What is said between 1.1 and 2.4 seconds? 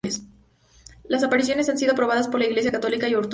apariciones han sido aprobadas por